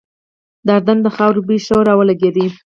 [0.65, 2.45] د اردن د خاورې بوی ښه را ولګېده.